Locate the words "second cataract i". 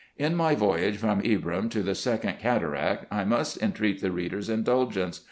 1.93-3.23